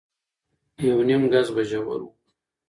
[0.85, 2.07] يونيم ګز به ژور و.